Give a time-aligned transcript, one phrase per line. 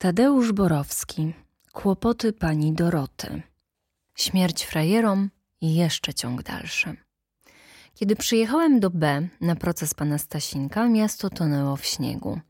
[0.00, 1.34] Tadeusz Borowski.
[1.72, 3.42] Kłopoty pani Doroty.
[4.14, 6.96] Śmierć frajerom i jeszcze ciąg dalszy.
[7.94, 12.40] Kiedy przyjechałem do B na proces pana Stasinka, miasto tonęło w śniegu.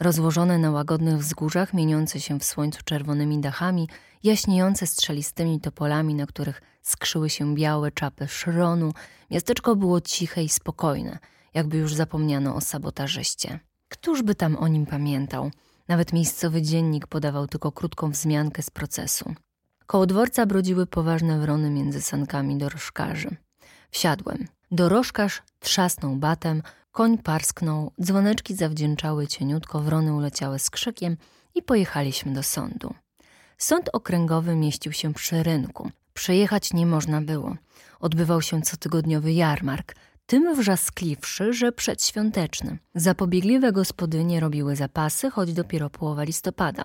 [0.00, 3.88] Rozłożone na łagodnych wzgórzach, mieniące się w słońcu czerwonymi dachami,
[4.22, 8.92] jaśniejące strzelistymi topolami, na których skrzyły się białe czapy szronu,
[9.30, 11.18] miasteczko było ciche i spokojne,
[11.54, 13.60] jakby już zapomniano o sabotażyście.
[13.88, 15.50] Któż by tam o nim pamiętał?
[15.88, 19.34] Nawet miejscowy dziennik podawał tylko krótką wzmiankę z procesu.
[19.86, 23.36] Koło dworca brodziły poważne wrony między sankami dorożkarzy.
[23.90, 24.48] Wsiadłem.
[24.70, 26.62] Dorożkarz trzasnął batem,
[26.92, 31.16] koń parsknął, dzwoneczki zawdzięczały cieniutko, wrony uleciały z krzykiem
[31.54, 32.94] i pojechaliśmy do sądu.
[33.58, 35.90] Sąd okręgowy mieścił się przy rynku.
[36.14, 37.56] Przejechać nie można było.
[38.00, 39.94] Odbywał się cotygodniowy jarmark,
[40.26, 42.78] tym wrzaskliwszy, że przedświąteczny.
[42.94, 46.84] Zapobiegliwe gospodynie robiły zapasy, choć dopiero połowa listopada.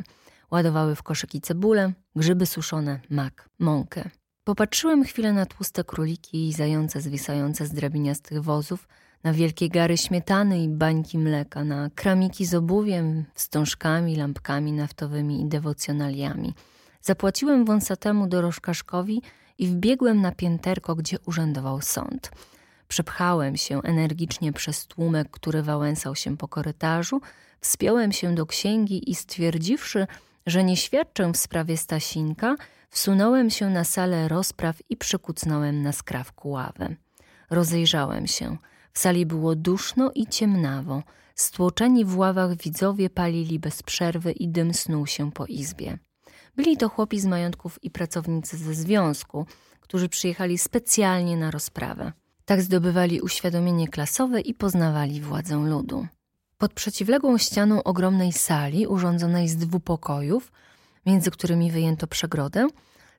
[0.51, 4.09] Ładowały w koszyki cebulę, grzyby suszone, mak, mąkę.
[4.43, 8.87] Popatrzyłem chwilę na tłuste króliki i zające zwisające z drabiniastych wozów,
[9.23, 15.45] na wielkie gary śmietany i bańki mleka, na kramiki z obuwiem, wstążkami, lampkami naftowymi i
[15.45, 16.53] dewocjonaliami.
[17.01, 19.21] Zapłaciłem wąsatemu dorożkaszkowi
[19.57, 22.31] i wbiegłem na pięterko, gdzie urzędował sąd.
[22.91, 27.21] Przepchałem się energicznie przez tłumek, który wałęsał się po korytarzu,
[27.61, 30.07] wspiąłem się do księgi i stwierdziwszy,
[30.45, 32.55] że nie świadczę w sprawie Stasinka,
[32.89, 36.95] wsunąłem się na salę rozpraw i przykucnąłem na skrawku ławę.
[37.49, 38.57] Rozejrzałem się.
[38.93, 41.03] W sali było duszno i ciemnawo.
[41.35, 45.97] Stłoczeni w ławach widzowie palili bez przerwy i dym snuł się po izbie.
[46.55, 49.45] Byli to chłopi z majątków i pracownicy ze związku,
[49.79, 52.11] którzy przyjechali specjalnie na rozprawę.
[52.51, 56.07] Tak zdobywali uświadomienie klasowe i poznawali władzę ludu.
[56.57, 60.51] Pod przeciwległą ścianą ogromnej sali, urządzonej z dwóch pokojów,
[61.05, 62.67] między którymi wyjęto przegrodę,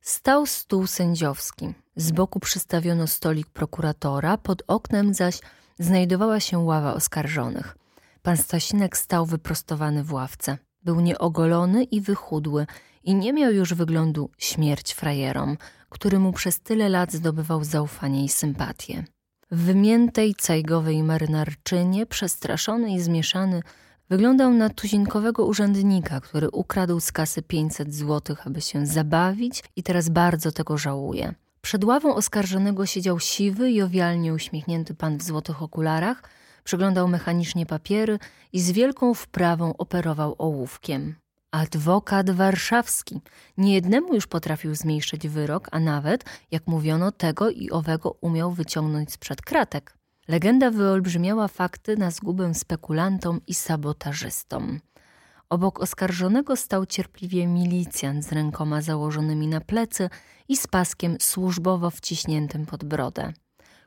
[0.02, 1.74] stał stół sędziowski.
[1.96, 5.40] Z boku przystawiono stolik prokuratora, pod oknem zaś
[5.78, 7.76] znajdowała się ława oskarżonych.
[8.22, 10.58] Pan Stasinek stał wyprostowany w ławce.
[10.82, 12.66] Był nieogolony i wychudły
[13.04, 15.56] i nie miał już wyglądu śmierć frajerom,
[15.88, 19.04] który mu przez tyle lat zdobywał zaufanie i sympatię.
[19.52, 23.62] Wymiętej cajgowej marynarczynie, przestraszony i zmieszany,
[24.10, 30.08] wyglądał na tuzinkowego urzędnika, który ukradł z kasy 500 złotych, aby się zabawić i teraz
[30.08, 31.34] bardzo tego żałuje.
[31.60, 36.22] Przed ławą oskarżonego siedział siwy, jowialnie uśmiechnięty pan w złotych okularach,
[36.64, 38.18] przeglądał mechanicznie papiery
[38.52, 41.14] i z wielką wprawą operował ołówkiem.
[41.52, 43.20] Adwokat warszawski.
[43.56, 49.42] Niejednemu już potrafił zmniejszyć wyrok, a nawet, jak mówiono, tego i owego umiał wyciągnąć sprzed
[49.42, 49.96] kratek.
[50.28, 54.80] Legenda wyolbrzymiała fakty na zgubę spekulantom i sabotażystom.
[55.50, 60.10] Obok oskarżonego stał cierpliwie milicjant z rękoma założonymi na plecy
[60.48, 63.32] i z paskiem służbowo wciśniętym pod brodę.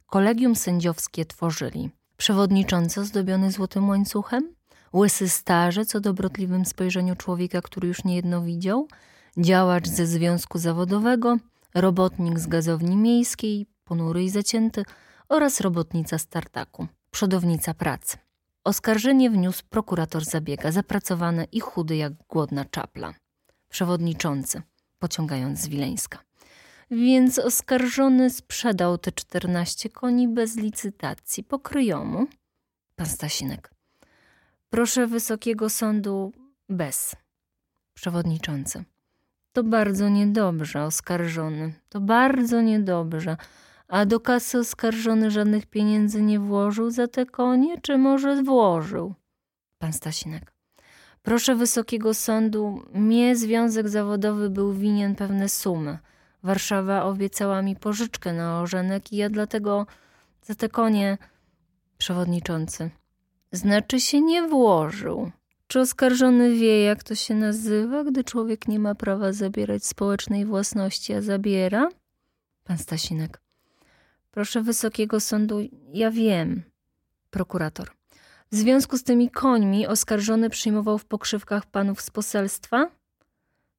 [0.06, 4.55] Kolegium sędziowskie tworzyli przewodniczący zdobiony złotym łańcuchem,
[4.96, 8.88] łysy starzec o dobrotliwym spojrzeniu człowieka, który już niejedno widział,
[9.38, 11.38] działacz ze związku zawodowego,
[11.74, 14.84] robotnik z gazowni miejskiej, ponury i zacięty
[15.30, 18.18] oraz robotnica z tartaku, przodownica pracy.
[18.64, 23.14] Oskarżenie wniósł prokurator zabiega, zapracowane i chudy jak głodna czapla.
[23.70, 24.62] Przewodniczący,
[25.00, 26.20] pociągając z Wileńska.
[26.92, 32.28] Więc oskarżony sprzedał te czternaście koni bez licytacji pokryjomu.
[32.96, 33.75] Pan Stasinek.
[34.76, 36.32] Proszę Wysokiego Sądu
[36.70, 37.16] bez.
[37.94, 38.84] Przewodniczący.
[39.54, 41.74] To bardzo niedobrze, oskarżony.
[41.90, 43.38] To bardzo niedobrze.
[43.88, 49.14] A do kasy oskarżony żadnych pieniędzy nie włożył za te konie, czy może włożył?
[49.78, 50.54] Pan Stasinek.
[51.24, 55.98] Proszę Wysokiego Sądu, mnie Związek Zawodowy był winien pewne sumy.
[56.44, 59.86] Warszawa obiecała mi pożyczkę na ożenek i ja dlatego
[60.42, 61.18] za te konie...
[61.98, 62.90] Przewodniczący.
[63.56, 65.32] Znaczy się nie włożył.
[65.68, 71.14] Czy oskarżony wie, jak to się nazywa, gdy człowiek nie ma prawa zabierać społecznej własności,
[71.14, 71.90] a zabiera?
[72.64, 73.42] Pan Stasinek.
[74.32, 75.60] Proszę Wysokiego Sądu,
[75.94, 76.64] ja wiem.
[77.30, 77.92] Prokurator.
[78.52, 82.92] W związku z tymi końmi oskarżony przyjmował w pokrzywkach panów z poselstwa?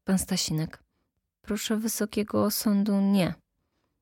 [0.05, 0.83] Pan Stasinek.
[1.43, 3.35] Proszę Wysokiego Sądu, nie.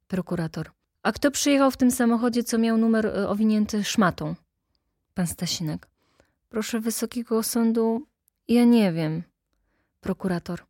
[0.08, 0.70] Prokurator.
[1.02, 4.34] A kto przyjechał w tym samochodzie, co miał numer e, owinięty szmatą?
[5.14, 5.88] Pan Stasinek.
[6.49, 8.06] Proszę Wysokiego Sądu,
[8.49, 9.22] ja nie wiem.
[10.00, 10.64] Prokurator.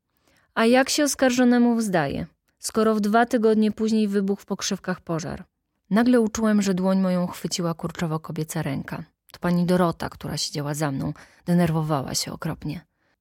[0.55, 2.27] A jak się oskarżonemu zdaje,
[2.59, 5.45] skoro w dwa tygodnie później wybuchł w pokrzywkach pożar?
[5.91, 9.05] Nagle uczułem, że dłoń moją chwyciła kurczowo kobieca ręka.
[9.33, 11.13] To pani Dorota, która siedziała za mną,
[11.47, 12.81] denerwowała się okropnie.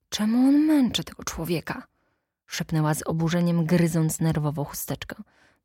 [0.09, 1.87] Czemu on męczy tego człowieka?
[2.47, 5.15] Szepnęła z oburzeniem, gryząc nerwowo chusteczkę.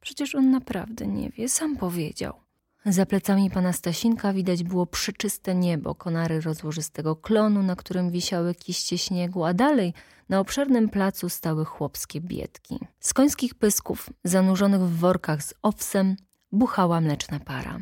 [0.01, 2.48] Przecież on naprawdę nie wie, sam powiedział.
[2.87, 8.99] Za plecami pana Stasinka widać było przeczyste niebo, konary rozłożystego klonu, na którym wisiały kiście
[8.99, 9.95] śniegu, a dalej
[10.29, 12.79] na obszernym placu stały chłopskie biedki.
[13.01, 16.17] Z końskich pysków, zanurzonych w workach z owsem,
[16.53, 17.79] buchała mleczna para.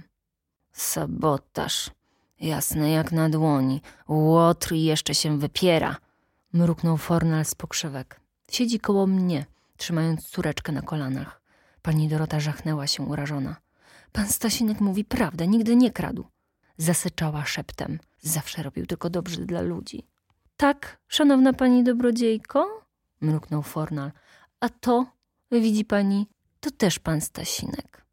[0.72, 1.90] Sabotaż,
[2.40, 5.96] jasne jak na dłoni, łotr jeszcze się wypiera,
[6.52, 8.20] mruknął Fornal z pokrzywek.
[8.50, 9.46] Siedzi koło mnie,
[9.76, 11.40] trzymając córeczkę na kolanach.
[11.82, 13.65] Pani Dorota żachnęła się urażona.
[14.16, 16.24] Pan Stasinek mówi prawdę, nigdy nie kradł.
[16.78, 17.98] Zasyczała szeptem.
[18.20, 20.06] Zawsze robił tylko dobrze dla ludzi.
[20.56, 22.86] Tak, szanowna pani dobrodziejko?
[23.20, 24.12] Mruknął Fornal.
[24.60, 25.06] A to,
[25.52, 26.26] widzi pani,
[26.60, 28.06] to też pan Stasinek.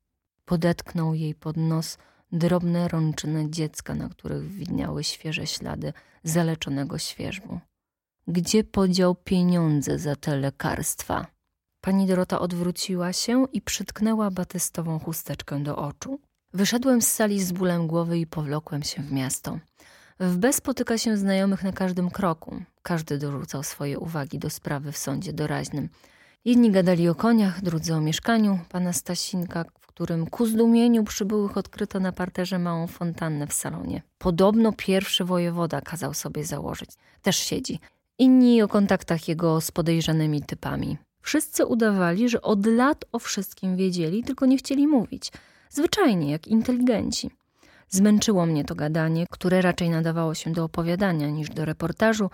[0.46, 1.98] Podetknął jej pod nos
[2.32, 7.60] drobne rączyny dziecka, na których widniały świeże ślady zaleczonego świeżbu.
[8.28, 11.28] Gdzie podział pieniądze za te lekarstwa?
[11.86, 16.20] Pani Dorota odwróciła się i przytknęła batystową chusteczkę do oczu.
[16.54, 19.60] Wyszedłem z sali z bólem głowy i powlokłem się w miasto.
[20.20, 22.64] W B spotyka się znajomych na każdym kroku.
[22.82, 25.90] Każdy dorzucał swoje uwagi do sprawy w sądzie doraźnym.
[26.46, 32.00] Jedni gadali o koniach, drudzy o mieszkaniu pana Stasinka, w którym ku zdumieniu przybyłych odkryto
[32.00, 34.02] na parterze małą fontannę w salonie.
[34.18, 36.90] Podobno pierwszy wojewoda kazał sobie założyć.
[37.22, 37.80] Też siedzi.
[38.18, 40.98] Inni o kontaktach jego z podejrzanymi typami.
[41.24, 45.32] Wszyscy udawali, że od lat o wszystkim wiedzieli, tylko nie chcieli mówić.
[45.70, 47.30] Zwyczajnie, jak inteligenci.
[47.90, 52.30] Zmęczyło mnie to gadanie, które raczej nadawało się do opowiadania niż do reportażu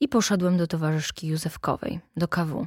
[0.00, 2.66] i poszedłem do towarzyszki Józefkowej, do KW.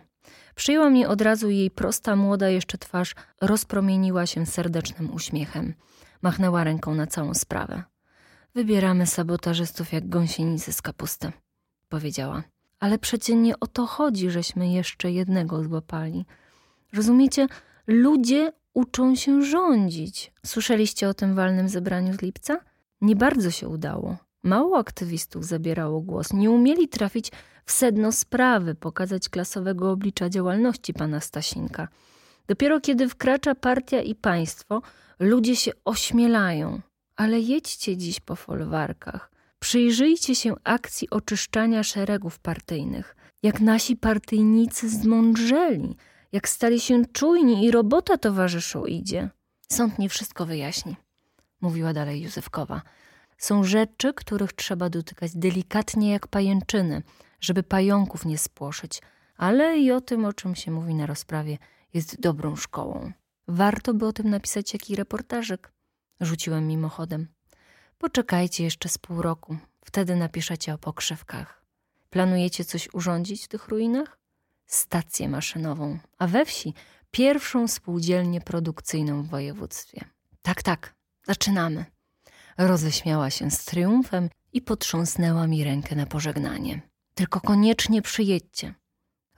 [0.56, 5.74] Przyjęła mnie od razu jej prosta, młoda jeszcze twarz rozpromieniła się serdecznym uśmiechem.
[6.22, 7.84] Machnęła ręką na całą sprawę.
[8.56, 11.32] Wybieramy sabotażystów jak gąsienicy z kapusty,
[11.90, 12.44] powiedziała.
[12.80, 16.26] Ale przecie nie o to chodzi, żeśmy jeszcze jednego złapali.
[16.94, 17.48] Rozumiecie?
[17.88, 20.34] Ludzie uczą się rządzić.
[20.46, 22.60] Słyszeliście o tym walnym zebraniu z lipca?
[23.02, 24.18] Nie bardzo się udało.
[24.44, 26.34] Mało aktywistów zabierało głos.
[26.34, 27.32] Nie umieli trafić
[27.66, 31.88] w sedno sprawy, pokazać klasowego oblicza działalności pana Stasinka.
[32.48, 34.82] Dopiero kiedy wkracza partia i państwo,
[35.20, 36.82] ludzie się ośmielają.
[37.16, 39.37] Ale jedźcie dziś po folwarkach.
[39.60, 43.16] Przyjrzyjcie się akcji oczyszczania szeregów partyjnych.
[43.44, 45.96] Jak nasi partyjnicy zmądrzeli,
[46.32, 49.30] jak stali się czujni i robota towarzyszu idzie.
[49.72, 50.96] Sąd nie wszystko wyjaśni,
[51.62, 52.82] mówiła dalej Józefkowa.
[53.38, 57.04] Są rzeczy, których trzeba dotykać delikatnie jak pajęczyny,
[57.40, 59.02] żeby pająków nie spłoszyć,
[59.38, 61.58] ale i o tym, o czym się mówi na rozprawie,
[61.94, 63.12] jest dobrą szkołą.
[63.48, 65.72] Warto by o tym napisać jakiś reportażyk,
[66.22, 67.28] rzuciłem mimochodem.
[67.98, 71.66] Poczekajcie jeszcze z pół roku, wtedy napiszecie o pokrzewkach.
[72.10, 74.20] Planujecie coś urządzić w tych ruinach?
[74.66, 76.74] Stację maszynową, a we wsi
[77.12, 80.06] pierwszą spółdzielnię produkcyjną w województwie.
[80.42, 80.96] Tak, tak,
[81.28, 81.86] zaczynamy.
[82.58, 86.82] Roześmiała się z triumfem i potrząsnęła mi rękę na pożegnanie.
[87.14, 88.74] Tylko koniecznie przyjedźcie.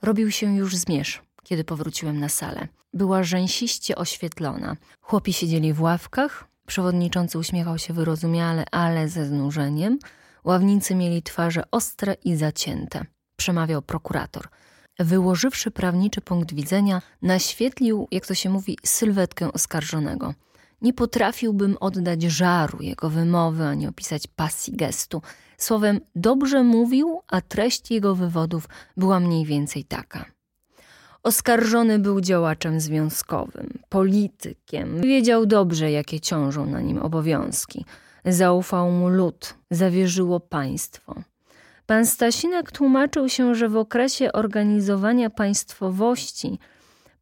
[0.02, 2.68] Robił się już zmierzch, kiedy powróciłem na salę.
[2.92, 4.76] Była rzęsiście oświetlona.
[5.00, 9.98] Chłopi siedzieli w ławkach, przewodniczący uśmiechał się wyrozumiale, ale ze znużeniem.
[10.44, 13.04] Ławnicy mieli twarze ostre i zacięte.
[13.36, 14.48] Przemawiał prokurator.
[14.98, 20.34] Wyłożywszy prawniczy punkt widzenia, naświetlił, jak to się mówi, sylwetkę oskarżonego–
[20.82, 25.22] nie potrafiłbym oddać żaru jego wymowy ani opisać pasji gestu.
[25.58, 30.24] Słowem, dobrze mówił, a treść jego wywodów była mniej więcej taka.
[31.22, 35.00] Oskarżony był działaczem związkowym, politykiem.
[35.00, 37.84] Wiedział dobrze, jakie ciążą na nim obowiązki.
[38.24, 41.14] Zaufał mu lud, zawierzyło państwo.
[41.86, 46.58] Pan Stasinek tłumaczył się, że w okresie organizowania państwowości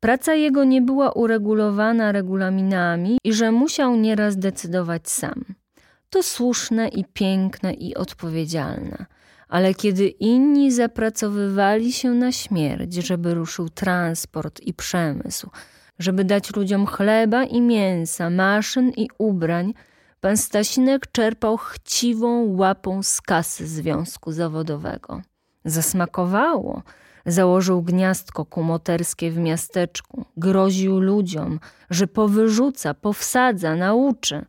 [0.00, 5.45] Praca jego nie była uregulowana regulaminami i że musiał nieraz decydować sam.
[6.11, 9.07] To słuszne i piękne i odpowiedzialne.
[9.49, 15.50] Ale kiedy inni zapracowywali się na śmierć, żeby ruszył transport i przemysł,
[15.99, 19.75] żeby dać ludziom chleba i mięsa, maszyn i ubrań,
[20.21, 25.23] pan Stasinek czerpał chciwą łapą z kasy związku zawodowego.
[25.64, 26.83] Zasmakowało,
[27.28, 34.45] Założył gniazdko kumoterskie w miasteczku, groził ludziom, że powyrzuca, powsadza, nauczy.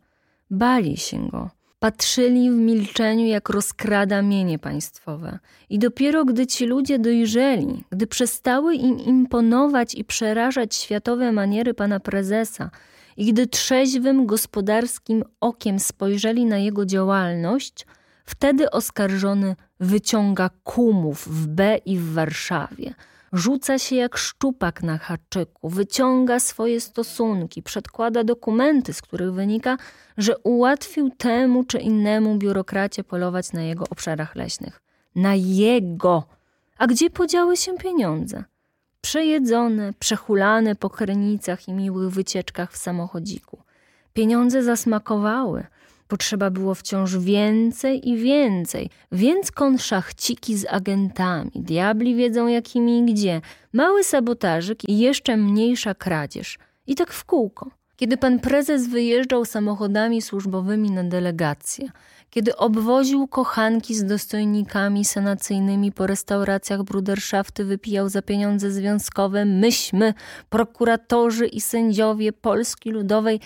[0.52, 1.50] Bali się go.
[1.80, 5.40] Patrzyli w milczeniu, jak rozkrada mienie państwowe.
[5.70, 12.00] I dopiero gdy ci ludzie dojrzeli, gdy przestały im imponować i przerażać światowe maniery pana
[12.00, 12.72] prezesa,
[13.18, 17.86] i gdy trzeźwym gospodarskim okiem spojrzeli na jego działalność,
[18.26, 22.94] wtedy oskarżony wyciąga kumów w B i w Warszawie.
[23.34, 29.78] Rzuca się jak szczupak na haczyku, wyciąga swoje stosunki, przedkłada dokumenty, z których wynika,
[30.18, 34.82] że ułatwił temu czy innemu biurokracie polować na jego obszarach leśnych.
[35.16, 36.24] Na jego!
[36.78, 38.44] A gdzie podziały się pieniądze?
[39.02, 43.64] Przejedzone, przechulane po krenicach i miłych wycieczkach w samochodziku.
[44.14, 45.68] Pieniądze zasmakowały.
[46.10, 53.42] Potrzeba było wciąż więcej i więcej, więc konszachciki z agentami, diabli wiedzą jakimi i gdzie,
[53.74, 56.58] mały sabotażyk i jeszcze mniejsza kradzież.
[56.88, 57.72] I tak w kółko.
[57.96, 61.90] Kiedy pan prezes wyjeżdżał samochodami służbowymi na delegację,
[62.30, 70.14] kiedy obwoził kochanki z dostojnikami sanacyjnymi po restauracjach bruderszafty, wypijał za pieniądze związkowe, myśmy,
[70.50, 73.40] prokuratorzy i sędziowie Polski Ludowej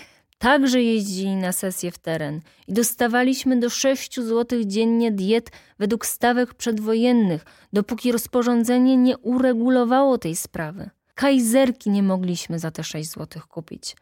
[0.44, 6.54] także jeździli na sesję w teren i dostawaliśmy do 6 zł dziennie diet według stawek
[6.54, 10.90] przedwojennych, dopóki rozporządzenie nie uregulowało tej sprawy.
[11.14, 13.96] Kajzerki nie mogliśmy za te 6 zł kupić.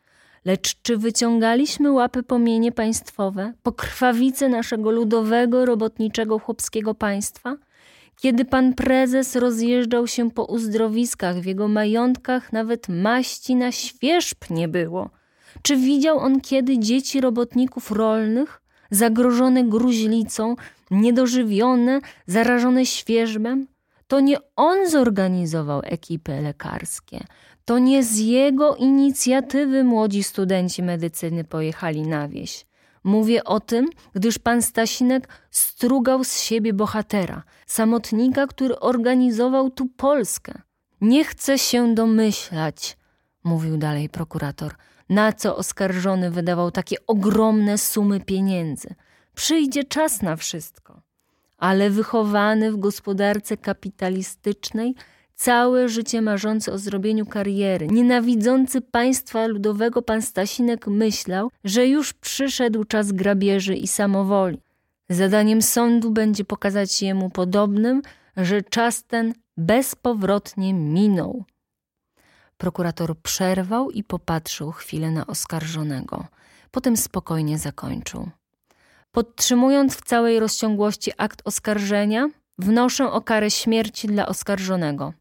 [0.45, 7.57] Lecz czy wyciągaliśmy łapy pomienie państwowe, pokrwawice naszego ludowego, robotniczego, chłopskiego państwa?
[8.21, 14.69] Kiedy pan prezes rozjeżdżał się po uzdrowiskach, w jego majątkach nawet maści na świeżb nie
[14.69, 15.22] było.
[15.63, 20.57] Czy widział on kiedy dzieci robotników rolnych, zagrożone gruźlicą,
[20.91, 23.67] niedożywione, zarażone świeżbem?
[24.07, 27.25] To nie on zorganizował ekipy lekarskie.
[27.65, 32.67] To nie z jego inicjatywy młodzi studenci medycyny pojechali na wieś.
[33.05, 40.53] Mówię o tym, gdyż pan Stasinek strugał z siebie bohatera, samotnika, który organizował tu Polskę.
[41.01, 42.97] Nie chcę się domyślać,
[43.45, 44.75] mówił dalej prokurator,
[45.13, 48.95] na co oskarżony wydawał takie ogromne sumy pieniędzy.
[49.35, 51.01] Przyjdzie czas na wszystko.
[51.59, 54.95] Ale wychowany w gospodarce kapitalistycznej,
[55.35, 62.85] całe życie marzący o zrobieniu kariery, nienawidzący państwa ludowego pan Stasinek myślał, że już przyszedł
[62.85, 64.59] czas grabieży i samowoli.
[65.09, 68.03] Zadaniem sądu będzie pokazać jemu podobnym,
[68.37, 71.45] że czas ten bezpowrotnie minął.
[72.63, 76.27] Prokurator przerwał i popatrzył chwilę na oskarżonego.
[76.71, 78.31] Potem spokojnie zakończył.
[79.13, 82.29] Podtrzymując w całej rozciągłości akt oskarżenia,
[82.59, 85.13] wnoszę o karę śmierci dla oskarżonego.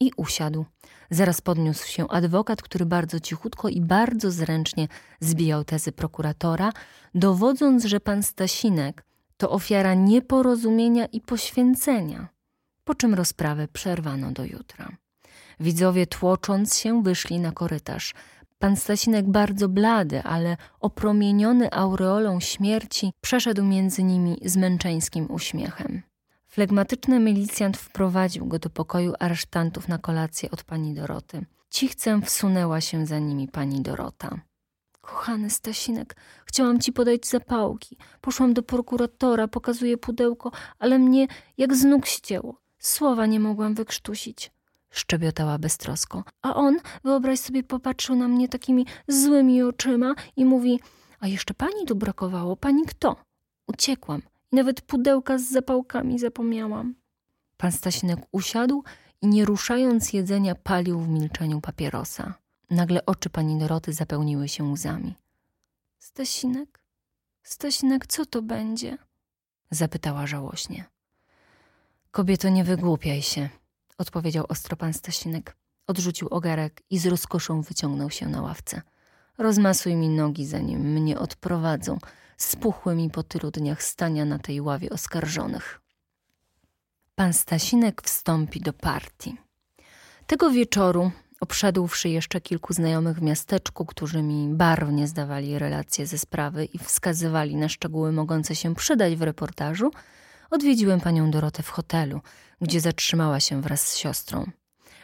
[0.00, 0.64] I usiadł.
[1.10, 4.88] Zaraz podniósł się adwokat, który bardzo cichutko i bardzo zręcznie
[5.20, 6.72] zbijał tezy prokuratora,
[7.14, 9.04] dowodząc, że pan Stasinek
[9.36, 12.28] to ofiara nieporozumienia i poświęcenia,
[12.84, 14.96] po czym rozprawę przerwano do jutra.
[15.60, 18.14] Widzowie tłocząc się wyszli na korytarz.
[18.58, 26.02] Pan Stasinek bardzo blady, ale opromieniony aureolą śmierci przeszedł między nimi z męczeńskim uśmiechem.
[26.46, 31.46] Flegmatyczny milicjant wprowadził go do pokoju aresztantów na kolację od pani Doroty.
[31.70, 34.40] Cichcem wsunęła się za nimi pani Dorota.
[35.00, 37.96] Kochany Stasinek, chciałam ci podać zapałki.
[38.20, 41.26] Poszłam do prokuratora, pokazuję pudełko, ale mnie
[41.58, 42.60] jak z nóg ścięło.
[42.78, 44.50] Słowa nie mogłam wykrztusić
[44.90, 46.24] szczebiotała beztrosko.
[46.42, 50.80] A on, wyobraź sobie, popatrzył na mnie takimi złymi oczyma i mówi:
[51.20, 53.16] A jeszcze pani tu brakowało, pani kto?
[53.66, 56.94] Uciekłam i nawet pudełka z zapałkami zapomniałam.
[57.56, 58.84] Pan Stasinek usiadł
[59.22, 62.34] i nie ruszając jedzenia palił w milczeniu papierosa.
[62.70, 65.14] Nagle oczy pani Doroty zapełniły się łzami.
[65.98, 66.80] Stasinek,
[67.42, 68.98] Stasinek, co to będzie?
[69.70, 70.84] Zapytała żałośnie.
[72.10, 73.48] Kobieto, nie wygłupiaj się,
[74.00, 75.56] odpowiedział ostro pan Stasinek.
[75.86, 78.82] Odrzucił ogarek i z rozkoszą wyciągnął się na ławce.
[79.38, 81.98] Rozmasuj mi nogi, zanim mnie odprowadzą.
[82.36, 85.80] Spuchły mi po tylu dniach stania na tej ławie oskarżonych.
[87.14, 89.36] Pan Stasinek wstąpi do partii.
[90.26, 96.64] Tego wieczoru, obszedłszy jeszcze kilku znajomych w miasteczku, którzy mi barwnie zdawali relacje ze sprawy
[96.64, 99.90] i wskazywali na szczegóły mogące się przydać w reportażu,
[100.50, 102.20] odwiedziłem panią Dorotę w hotelu,
[102.60, 104.50] gdzie zatrzymała się wraz z siostrą.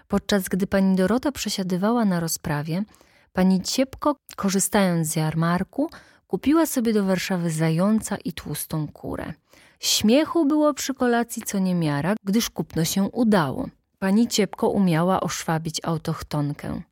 [0.09, 2.85] Podczas gdy pani Dorota przesiadywała na rozprawie,
[3.33, 5.91] pani Ciepko, korzystając z jarmarku,
[6.27, 9.33] kupiła sobie do Warszawy zająca i tłustą kurę.
[9.81, 13.69] Śmiechu było przy kolacji co niemiara, gdyż kupno się udało.
[13.99, 16.83] Pani Ciepko umiała oszwabić autochtonkę.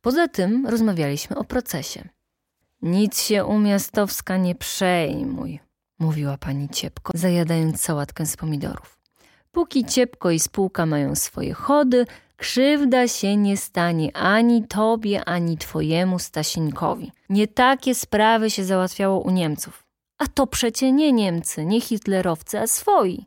[0.00, 2.08] Poza tym rozmawialiśmy o procesie.
[2.82, 5.60] Nic się u miastowska nie przejmuj,
[5.98, 8.98] mówiła pani Ciepko, zajadając sałatkę z pomidorów.
[9.52, 16.18] Póki Ciepko i spółka mają swoje chody, krzywda się nie stanie ani tobie, ani twojemu
[16.18, 17.12] Stasinkowi.
[17.28, 19.86] Nie takie sprawy się załatwiało u Niemców.
[20.18, 23.26] A to przecie nie Niemcy, nie hitlerowcy, a swoi.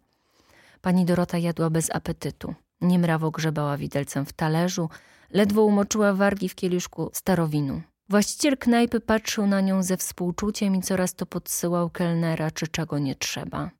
[0.82, 2.54] Pani Dorota jadła bez apetytu.
[2.82, 4.90] Niemrawo grzebała widelcem w talerzu,
[5.32, 7.82] ledwo umoczyła wargi w kieliszku starowinu.
[8.10, 13.16] Właściciel knajpy patrzył na nią ze współczuciem i coraz to podsyłał kelnera, czy czego nie
[13.16, 13.72] trzeba.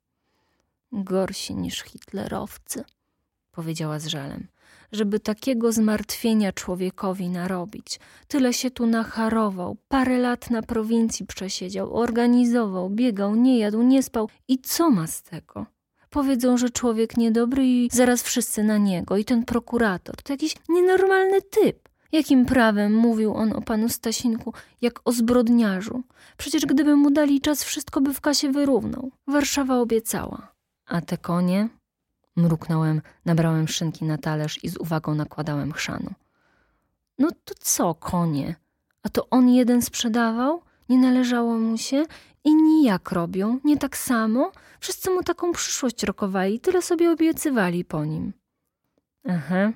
[0.92, 2.84] Gorsi niż hitlerowcy,
[3.52, 4.46] powiedziała z żalem.
[4.92, 8.00] Żeby takiego zmartwienia człowiekowi narobić.
[8.28, 14.28] Tyle się tu nacharował, parę lat na prowincji przesiedział, organizował, biegał, nie jadł, nie spał.
[14.48, 15.66] I co ma z tego?
[16.10, 19.16] Powiedzą, że człowiek niedobry i zaraz wszyscy na niego.
[19.16, 21.89] I ten prokurator to jakiś nienormalny typ.
[22.12, 26.02] Jakim prawem mówił on o panu Stasinku jak o zbrodniarzu?
[26.36, 29.10] Przecież gdyby mu dali czas, wszystko by w kasie wyrównał.
[29.26, 30.52] Warszawa obiecała.
[30.86, 31.68] A te konie?
[32.36, 36.10] Mruknąłem, nabrałem szynki na talerz i z uwagą nakładałem chrzanu.
[37.18, 38.54] No to co, konie?
[39.02, 40.62] A to on jeden sprzedawał?
[40.88, 42.04] Nie należało mu się?
[42.44, 43.60] Inni jak robią?
[43.64, 44.52] Nie tak samo?
[44.80, 48.32] Wszyscy mu taką przyszłość rokowali, tyle sobie obiecywali po nim.
[49.28, 49.72] Aha,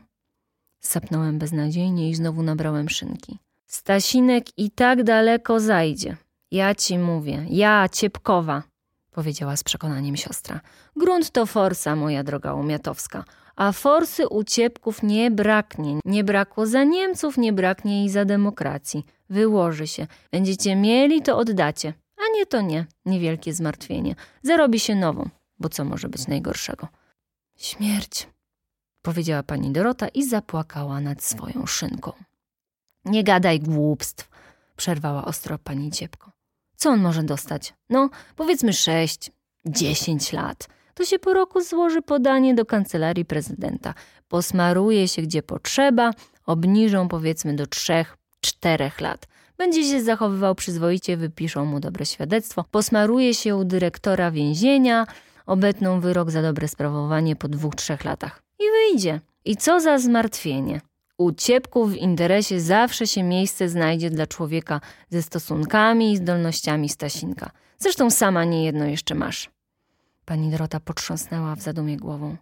[0.87, 3.39] sapnąłem beznadziejnie i znowu nabrałem szynki.
[3.67, 6.17] Stasinek i tak daleko zajdzie.
[6.51, 8.63] Ja ci mówię, ja, Ciepkowa,
[9.11, 10.61] powiedziała z przekonaniem siostra.
[10.97, 13.25] Grunt to forsa, moja droga Umiatowska.
[13.57, 15.99] A forsy u ciepków nie braknie.
[16.05, 19.07] Nie brakło za Niemców, nie braknie i za demokracji.
[19.31, 20.07] Wyłoży się.
[20.33, 21.95] Będziecie mieli, to oddacie.
[22.17, 22.87] A nie to nie.
[23.07, 24.15] Niewielkie zmartwienie.
[24.43, 25.29] Zarobi się nową.
[25.59, 26.89] Bo co może być najgorszego?
[27.57, 28.27] Śmierć,
[29.05, 32.13] powiedziała pani Dorota i zapłakała nad swoją szynką.
[33.05, 34.29] Nie gadaj głupstw,
[34.77, 36.31] przerwała ostro pani Ciepko.
[36.77, 37.75] Co on może dostać?
[37.91, 39.31] No, powiedzmy sześć,
[39.67, 40.69] dziesięć lat.
[40.95, 43.95] To się po roku złoży podanie do kancelarii prezydenta.
[44.29, 46.11] Posmaruje się gdzie potrzeba,
[46.47, 49.27] obniżą powiedzmy do trzech, czterech lat.
[49.57, 55.07] Będzie się zachowywał przyzwoicie, wypiszą mu dobre świadectwo, posmaruje się u dyrektora więzienia,
[55.47, 58.44] obetną wyrok za dobre sprawowanie po dwóch, trzech latach.
[58.59, 59.21] I wyjdzie.
[59.45, 60.81] I co za zmartwienie.
[61.19, 61.33] U
[61.87, 67.51] w interesie zawsze się miejsce znajdzie dla człowieka ze stosunkami i zdolnościami Stasinka.
[67.79, 69.51] Zresztą sama niejedno jeszcze masz.
[70.25, 72.37] Pani Dorota potrząsnęła w zadumie głową.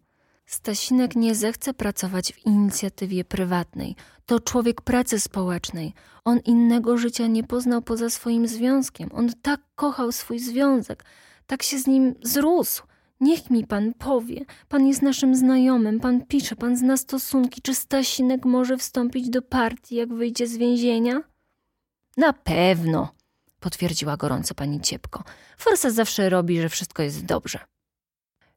[0.46, 3.96] Stasinek nie zechce pracować w inicjatywie prywatnej.
[4.26, 5.92] To człowiek pracy społecznej.
[6.24, 9.10] On innego życia nie poznał poza swoim związkiem.
[9.12, 11.04] On tak kochał swój związek,
[11.46, 12.82] tak się z nim zrósł.
[13.22, 18.44] Niech mi pan powie, pan jest naszym znajomym, pan pisze, pan zna stosunki, czy Stasinek
[18.44, 21.22] może wstąpić do partii, jak wyjdzie z więzienia?
[22.16, 23.14] Na pewno,
[23.60, 25.24] potwierdziła gorąco pani Ciepko.
[25.58, 27.58] Forsa zawsze robi, że wszystko jest dobrze.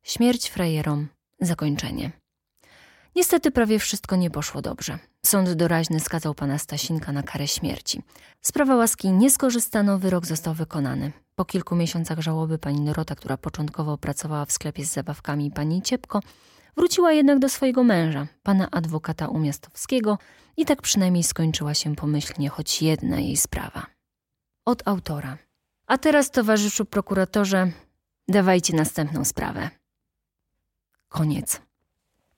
[0.03, 1.07] Śmierć frajerom.
[1.39, 2.11] Zakończenie.
[3.15, 4.99] Niestety prawie wszystko nie poszło dobrze.
[5.25, 8.01] Sąd doraźny skazał pana Stasinka na karę śmierci.
[8.41, 11.11] Sprawa łaski nie skorzystano, wyrok został wykonany.
[11.35, 16.19] Po kilku miesiącach żałoby pani Dorota, która początkowo pracowała w sklepie z zabawkami pani Ciepko,
[16.77, 20.17] wróciła jednak do swojego męża, pana adwokata Umiastowskiego
[20.57, 23.85] i tak przynajmniej skończyła się pomyślnie choć jedna jej sprawa.
[24.65, 25.37] Od autora.
[25.87, 27.71] A teraz, towarzyszu prokuratorze,
[28.27, 29.69] dawajcie następną sprawę.
[31.09, 31.64] Koniec.